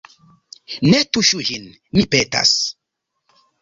[0.93, 2.59] Ne tuŝu ĝin, mi petas.